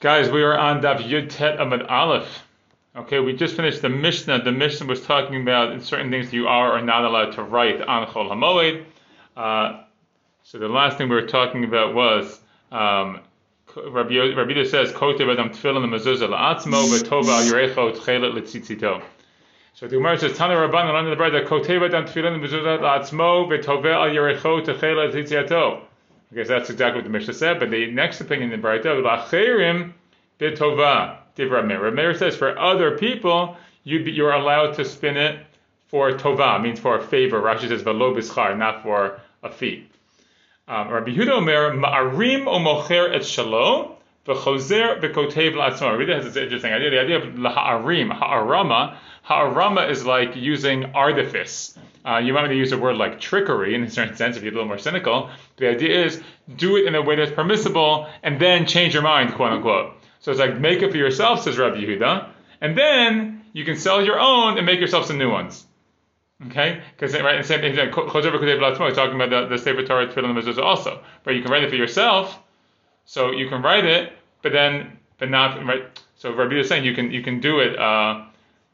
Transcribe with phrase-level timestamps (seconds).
[0.00, 2.42] Guys, we are on Daf Yud Tet Amid Aleph.
[2.96, 4.42] Okay, we just finished the Mishnah.
[4.42, 8.06] The Mishnah was talking about certain things you are or not allowed to write on
[8.06, 8.82] Chol Hamoed.
[9.36, 9.82] Uh,
[10.42, 12.40] so the last thing we were talking about was
[12.72, 13.20] um,
[13.76, 19.02] Rabbi, Rabbi says, "Kotev adam tefillin mezuzah la'atzmo v'tova yirecho tchelet letzitzito."
[19.74, 23.50] So the Gemara says, "Tana Rabban under the bread that kotev adam tefillin mezuzah la'atzmo
[23.50, 25.82] v'tova al yirecho tchelet letzitzito."
[26.32, 27.58] Okay, so that's exactly what the Mishnah said.
[27.58, 29.92] But the next opinion in the Brayta, "Lacherim
[30.38, 31.90] b'tova." Divrei Meir.
[31.90, 35.38] Meir says for other people, you you're allowed to spin it
[35.86, 37.40] for tova, means for a favor.
[37.40, 39.88] Rashi says v'lo b'schar, not for a fee.
[40.68, 43.92] Um, Rabbi Yehuda Omer, ma'arim o mocher et shalom,
[44.34, 45.98] v'chozer b'kotev la'atzmo.
[45.98, 46.90] Really has this interesting idea.
[46.90, 51.78] The idea of ha'arim, ha'arama, ha'arama is like using artifice.
[52.04, 54.42] Uh, you might want to use a word like trickery in a certain sense if
[54.42, 55.30] you're a little more cynical.
[55.56, 56.22] The idea is
[56.56, 59.94] do it in a way that's permissible and then change your mind, quote unquote.
[60.20, 62.28] So it's like make it for yourself, says Rabbi Yehuda,
[62.60, 65.66] and then you can sell your own and make yourself some new ones.
[66.46, 67.76] Okay, because right, the same thing.
[67.76, 71.36] We're talking about the, the Sefer Torah Tefillin Mezuzah also, right?
[71.36, 72.38] You can write it for yourself,
[73.04, 75.82] so you can write it, but then, but not right.
[76.16, 77.78] So Rabbi is saying you can you can do it.
[77.78, 78.24] Uh,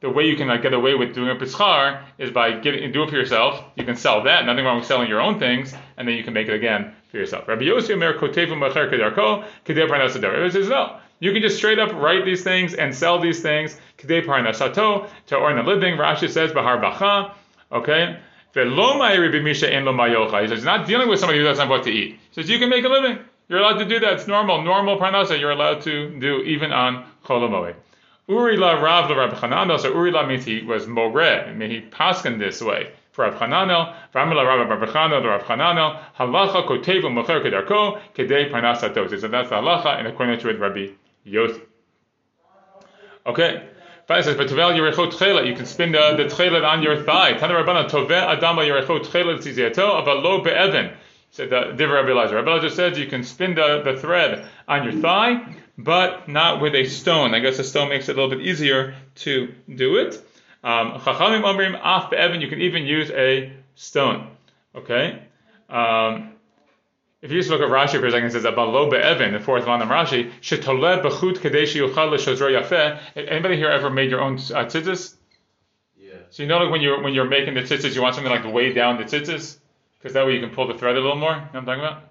[0.00, 3.04] the way you can like get away with doing a pischar is by giving do
[3.04, 3.64] it for yourself.
[3.76, 4.44] You can sell that.
[4.44, 7.18] Nothing wrong with selling your own things, and then you can make it again for
[7.18, 7.46] yourself.
[7.46, 10.32] Rabbi Yossi Omer Kotevu Macher Kedarko Kedei Parnasadar.
[10.32, 10.98] Rabbi says no.
[11.20, 13.78] You can just straight up write these things and sell these things.
[13.96, 15.96] Kedei Parnasato to earn a living.
[15.96, 17.32] Rashi says Bahar Bacha.
[17.70, 18.18] Okay?
[18.54, 18.70] He says,
[20.50, 22.10] he's not dealing with somebody who doesn't have what to eat.
[22.10, 23.18] He says, you can make a living.
[23.48, 24.14] You're allowed to do that.
[24.14, 24.62] It's normal.
[24.62, 27.74] Normal parnasa you're allowed to do even on Cholamoe.
[28.28, 29.78] Uri la Rav la Rav Chananel.
[29.78, 31.12] So Uri la he was more.
[31.12, 32.92] May he paskin this way.
[33.12, 39.20] For Rav Chananel, Ramela Rav Rav Chananel, Rav Chananel, halacha kotev u'mecher kedarko kedei parnasatos.
[39.20, 40.88] So that's the halacha in accordance with Rabbi
[41.24, 41.60] Yosef.
[43.26, 43.68] Okay.
[44.08, 47.32] It says, "But tovel yerechot tchelet, you can spin the, the tchelet on your thigh."
[47.34, 50.92] Tana Rabbana tove adama yerechot tchelet tziziato avalo be'evan.
[51.32, 52.34] Said the Divrei Rabbi Elazar.
[52.34, 56.74] Rabbi Elazar says you can spin the, the thread on your thigh, but not with
[56.74, 57.34] a stone.
[57.34, 60.14] I guess a stone makes it a little bit easier to do it.
[60.62, 62.42] Um, Chachamim omrim af be'evan.
[62.42, 64.28] You can even use a stone.
[64.74, 65.22] Okay.
[65.70, 66.34] Um,
[67.22, 69.66] if you just look at Rashi for a second, it says Abalo be'evin, the fourth
[69.66, 73.00] line of Rashi, shetoleh b'chut kadeshi yuchal yafeh.
[73.16, 75.14] Anybody here ever made your own uh, tzitzis?
[75.98, 76.12] Yeah.
[76.28, 78.44] So you know, like when you're when you're making the tzitzis, you want something like
[78.52, 79.56] weigh down the tzitzis,
[80.02, 81.34] because that way you can pull the thread a little more.
[81.34, 82.02] You know what I'm talking about?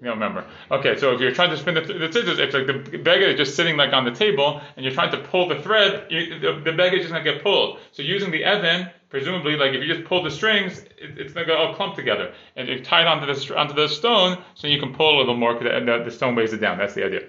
[0.00, 0.44] You don't remember.
[0.72, 3.36] Okay, so if you're trying to spin the, the tzitzis, it's like the beggar is
[3.36, 6.60] just sitting like on the table, and you're trying to pull the thread, you, the,
[6.64, 7.78] the beggar is gonna get pulled.
[7.92, 11.52] So using the evan, presumably, like if you just pull the strings, it, it's gonna
[11.52, 14.92] all clump together, and you tie it onto the onto the stone, so you can
[14.92, 16.78] pull a little more, because the, the, stone weighs it down.
[16.78, 17.28] That's the idea.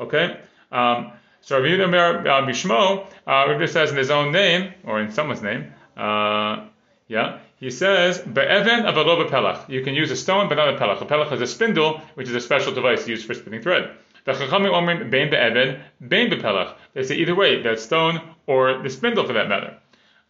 [0.00, 0.40] Okay.
[0.72, 1.12] Um,
[1.42, 5.12] so Rabbi Yehuda Mer uh, Bishmo, uh, Rabbi says in his own name or in
[5.12, 6.68] someone's name, uh,
[7.06, 9.66] yeah, he says be'even avalov pelach.
[9.70, 11.00] You can use a stone, but not a pelach.
[11.00, 13.90] A pelach is a spindle, which is a special device used for spinning thread.
[14.26, 16.74] The chachamim omrim bein be'even, bein be'pelach.
[16.92, 19.78] They say either way, that stone or the spindle for that matter.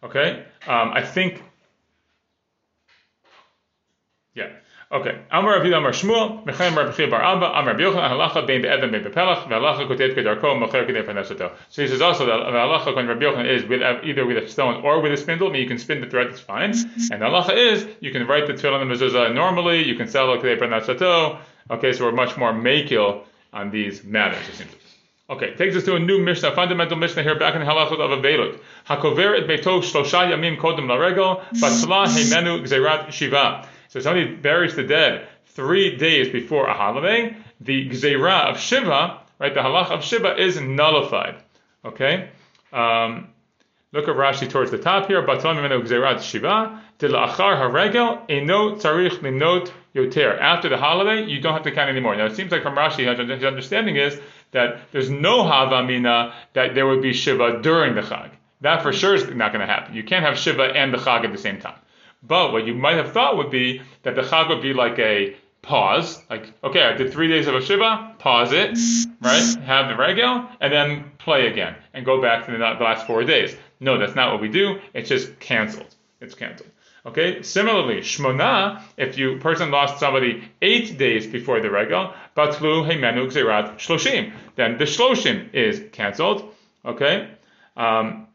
[0.01, 1.43] Okay, um, I think.
[4.33, 4.51] Yeah.
[4.91, 5.19] Okay.
[5.31, 8.91] Amar Rabbi Amar Shmuel, Mechem Rabbi Chiya Bar Abba, Amar Rabbi Yochanan, Halacha Bein Be'evan
[8.91, 11.51] Bein Be'pelach, Ve'Halacha Kotet Kedarko, Mocher Kedei Panesato.
[11.69, 14.47] So he says also that the Halacha when Rabbi Yochanan is with either with a
[14.47, 16.71] stone or with a spindle, I mean you can spin the thread, it's fine.
[16.71, 20.27] And the Halacha is you can write the tefillin and mezuzah normally, you can sell
[20.37, 21.39] Kedei Panesato.
[21.71, 24.47] Okay, so we're much more makil on these matters.
[24.49, 24.71] It seems.
[25.27, 28.19] Okay, takes us to a new Mishnah, fundamental Mishnah here back in the halachot of
[28.19, 28.59] Avelut.
[28.87, 33.67] Hakover et beito shlosha yamim kodem laregel, batzla heimenu gzerat shiva.
[33.95, 39.53] So somebody buries the dead three days before a holiday, the gzeira of Shiva, right,
[39.53, 41.41] the halach of Shiva is nullified.
[41.85, 42.29] Okay?
[42.73, 43.29] Um,
[43.93, 45.25] look at Rashi towards the top here.
[45.25, 50.41] Batal mimenu gzeirat Shiva, achar haregel, eno tzarich linot yoter.
[50.41, 52.17] After the holiday, you don't have to count anymore.
[52.17, 54.19] Now, it seems like from Rashi, his understanding is
[54.51, 58.31] that there's no havamina that there would be Shiva during the Chag.
[58.59, 59.95] That for sure is not going to happen.
[59.95, 61.79] You can't have Shiva and the Chag at the same time.
[62.27, 65.35] But what you might have thought would be that the Chag would be like a
[65.61, 68.77] pause, like, okay, I did three days of a Shiva, pause it,
[69.21, 69.55] right?
[69.63, 73.55] Have the regel, and then play again, and go back to the, last four days.
[73.79, 74.79] No, that's not what we do.
[74.93, 75.93] It's just canceled.
[76.21, 76.69] It's canceled.
[77.05, 77.43] Okay.
[77.43, 83.75] Similarly, shmona, if you person lost somebody eight days before the regal, batlu heimenu gzerat
[83.77, 86.51] shloshim, then the shloshim is canceled.
[86.83, 87.29] Okay.
[87.77, 88.27] Um,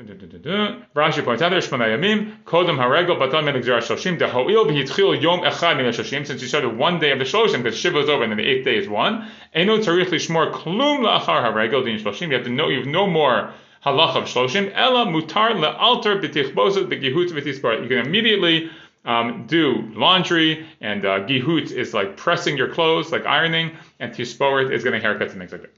[0.00, 5.40] Rashi points out there, Shmona Yamim, Kodem Haregel, Batal Men Gzera Shoshim, Dehoil B'Yitchil Yom
[5.40, 8.22] Echad Min Shoshim, since you started one day of the Shoshim, because Shiva is over,
[8.22, 9.30] and then the eighth day is one.
[9.52, 13.06] Eno Tzarich Lishmor Klum La'achar Haregel Din Shoshim, you have to know, you have no
[13.06, 13.52] more
[13.84, 17.82] halach of Shoshim, Ela Mutar Le'alter B'Tichbozot B'Gihut B'Tispar.
[17.82, 18.70] You can immediately
[19.04, 24.72] um, do laundry, and uh, gihut is like pressing your clothes, like ironing, and tisporet
[24.72, 25.72] is getting haircuts and things like that.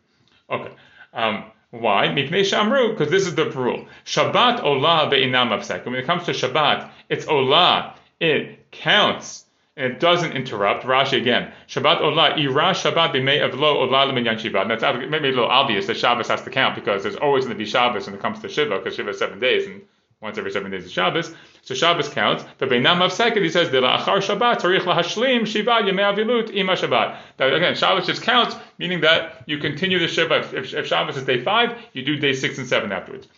[0.51, 0.73] Okay.
[1.13, 2.09] Um, why?
[2.09, 3.87] Mipnei shamru, because this is the rule.
[4.05, 5.87] Shabbat olah be'inam afsek.
[5.87, 7.95] When it comes to Shabbat, it's olah.
[8.21, 9.47] It counts.
[9.75, 10.85] And it doesn't interrupt.
[10.85, 11.51] Rashi again.
[11.69, 14.67] Shabbat olah, ira Shabbat b'mei avlo olah l'minyan shiva.
[14.69, 17.59] That's maybe a little obvious that Shabbos has to count because there's always going to
[17.59, 19.81] be Shabbos when it comes to Shiva, because Shiva is seven days, and
[20.21, 21.35] once every seven days is Shabbos.
[21.64, 26.50] So Shabbos counts, but Beinam of he says, Achar Shabbat, Tarich Lahashlim, Shiva, Yemei Avilut,
[26.50, 27.17] Ima Shabbat.
[27.37, 30.53] That again, Shabbos just counts, meaning that you continue the Shabbat.
[30.55, 33.29] If, if Shabbos is day five, you do day six and seven afterwards.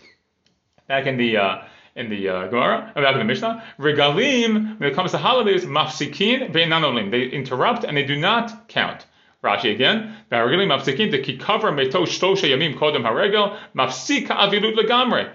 [0.88, 1.65] Back in the, uh,
[1.97, 5.67] in the uh, Gemara, uh, back in the Mishnah, regalim, when it comes to holidays,
[5.67, 9.05] mafsikin be'nanolim, they interrupt and they do not count.
[9.43, 15.31] Rashi again, regalim mafsikin, the kikavar meto shtosha yamim kodem haregel, mafsika avilut legamre.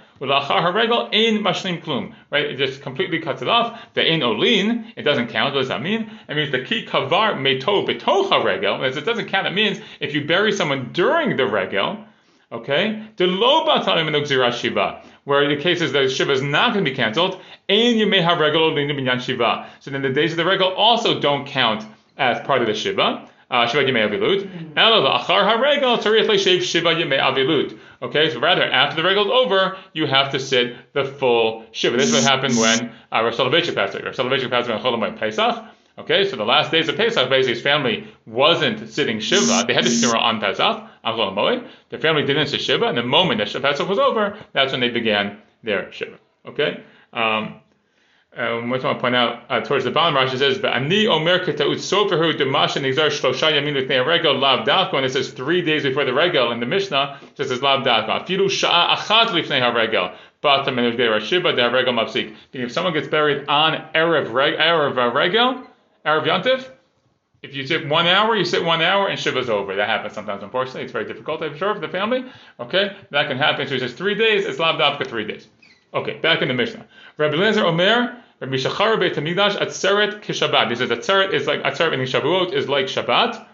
[2.31, 2.45] Right?
[2.45, 3.79] It just completely cuts it off.
[3.93, 5.53] The in olin, it doesn't count.
[5.53, 6.11] What does that mean?
[6.27, 8.83] It means the ki kavar meto betoch regel.
[8.83, 9.47] It doesn't count.
[9.47, 12.03] It means if you bury someone during the regel,
[12.51, 16.91] okay, the lo batalim shiva, where the case is that shiva is not going to
[16.91, 17.39] be canceled,
[17.69, 19.69] and you may have regel olin shiva.
[19.79, 21.85] So then the days of the regel also don't count
[22.17, 23.29] as part of the shiva.
[23.49, 24.77] Uh, Shiva Yemei Avilut.
[24.77, 27.77] Ela Achar HaRegal Tzarich Leishev Shiva Yemei Avilut.
[28.01, 31.97] Okay, so rather, after the regal is over, you have to sit the full Shiva.
[31.97, 34.03] This is what happened when uh, Rosh Soloveitchik passed away.
[34.05, 35.65] Rosh Soloveitchik passed away on Chol Pesach.
[35.97, 39.65] Okay, so the last days of Pesach, basically his family wasn't sitting Shiva.
[39.67, 41.67] They had to funeral on Pesach, on Moed.
[41.89, 44.89] The family didn't sit Shiva, and the moment that Pesach was over, that's when they
[44.89, 46.17] began their Shiva.
[46.45, 46.83] Okay?
[47.11, 47.59] Um,
[48.37, 51.39] um, I want to point out uh, towards the bottom, Rashi says, "But "Ani omer
[51.39, 55.83] ketaut soferhu demasha nigzar shlosha yamin l'tnei regal lav dafka." And it says three days
[55.83, 58.25] before the regal in the Mishnah, it says lav dafka.
[58.25, 60.15] Afilu sha'a achat lifnei haregel.
[60.43, 62.35] Batam and Rashiba de haregel mafsik.
[62.53, 65.63] If someone gets buried on erev erev regel,
[66.05, 66.69] erev yantif,
[67.41, 69.75] if you sit one hour, you sit one hour, and Shiva's over.
[69.75, 70.83] That happens sometimes, unfortunately.
[70.83, 72.25] It's very difficult, I'm sure, for the family.
[72.59, 73.65] Okay, that can happen.
[73.65, 75.47] So he says three days, it's lav dafka three days.
[75.93, 76.85] Okay, back in the Mishnah.
[77.17, 80.69] Rabbi Lezer Omer, Rabbi Shachar Beit Hamikdash, Atzeret Kishabbat.
[80.69, 83.45] He says Atzeret is like Atzeret in Shavuot is like Shabbat.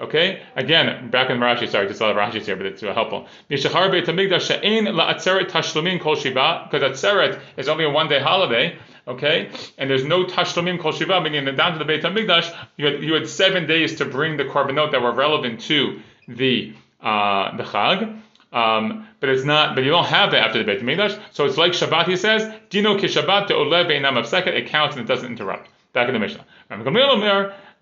[0.00, 3.28] Okay, again, back in Rashi, sorry, just a lot of Rashi's here, but it's helpful.
[3.50, 8.76] Mishachar Beit Hamikdash She'ein La'atzeret Tashlumin Kol Shiva, because Atzeret is only a one-day holiday.
[9.06, 12.86] Okay, and there's no Tashlumim Kol Shiva, meaning that down to the Beit Hamikdash, you
[12.86, 16.72] had, you had seven days to bring the korbanot that were relevant to the
[17.02, 18.21] uh, the Chag.
[18.52, 21.18] Um, but it's not, but you don't have that after the Beit Hamikdash.
[21.32, 24.96] So it's like Shabbat, he says, Dino ki Shabbat to Olev Beinam second, it counts
[24.96, 25.70] and it doesn't interrupt.
[25.94, 26.44] Back in the Mishnah.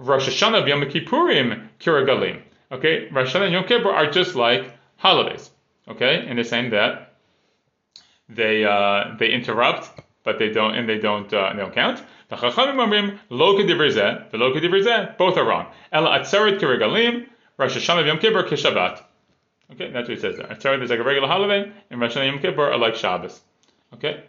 [0.00, 2.40] Rosh Hashanah Yom Kippurim Kiragalim.
[2.72, 5.50] Okay, Rosh Hashanah and Yom Kippur are just like holidays.
[5.88, 7.14] Okay, and they're saying that
[8.28, 9.90] they uh, they interrupt,
[10.24, 12.02] but they don't, and they don't uh, they don't count.
[12.28, 15.66] The Chachamim Amrim Lo Kedivrezeh, the Lo Kedivrezeh, both are wrong.
[15.92, 17.26] Ela Atzeret Kiragalim,
[17.58, 19.02] Rosh Hashanah Yom Kippur Kishabbat.
[19.72, 20.46] Okay, that's what it says there.
[20.46, 23.40] Atzeret is like a regular holiday, and Rosh Hashanah Yom Kippur are like Shabbos.
[23.94, 24.24] Okay?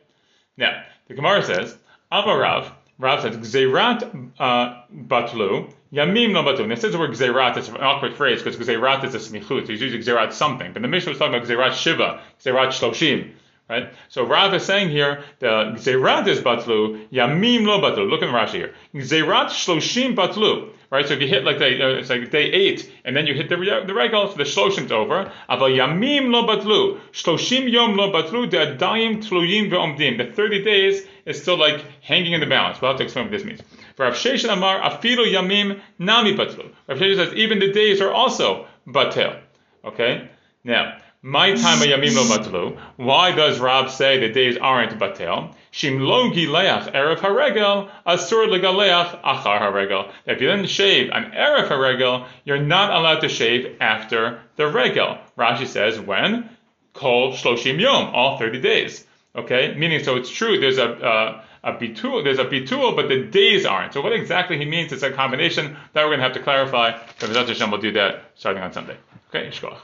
[0.58, 1.78] Now, the Gemara says,
[2.12, 6.64] Amarav, Rav Rav says, Gzeirat uh, batlu, Yamim no batlu.
[6.64, 9.68] And it says the word Gzeirat, it's an awkward phrase because Gzeirat is a smichut,
[9.68, 10.72] he's using Gzeirat something.
[10.74, 13.32] But the Mishnah was talking about Gzeirat Shiva, Gzeirat Shloshim.
[13.72, 13.94] Right?
[14.10, 18.10] So Rav is saying here, the Gzeirat is batlu, Yamim lo batlu.
[18.10, 18.74] Look in Rashi here.
[18.94, 21.08] Gzeirat Shloshim batlu right?
[21.08, 23.50] So if you hit like day, uh, it's like day eight, and then you hit
[23.50, 25.32] the the regal, so the shloshim's over.
[25.50, 30.18] Aval yamim lo batlu, shloshim yom lo batlu, the adayim tluyim ve'omdim.
[30.18, 32.80] The thirty days is still like hanging in the balance.
[32.82, 33.62] We'll have to explain what this means.
[33.96, 36.70] For Rav Sheshet Amar, afilu yamim nami batlu.
[36.88, 39.40] Rav Sheshet says even the days are also batel.
[39.86, 40.30] Okay,
[40.64, 40.98] now.
[41.24, 42.80] My time yamim lo batlu.
[42.96, 45.54] Why does Rav say the days aren't batel?
[45.72, 50.12] Shim lo gileach erev haregel asur legaleach achar haregel.
[50.26, 55.20] If you didn't shave on erev haregel, you're not allowed to shave after the regel.
[55.38, 56.50] Rashi says when
[56.94, 59.06] kol shloshim yom, all thirty days.
[59.36, 60.60] Okay, meaning so it's true.
[60.60, 63.94] There's a uh, a bitul, there's a bitul, but the days aren't.
[63.94, 66.98] So what exactly he means is a combination that we're going to have to clarify.
[67.20, 68.98] So Hashem will do that starting on Sunday.
[69.30, 69.78] Okay, Shkoch.